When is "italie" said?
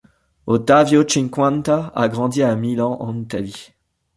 3.19-3.73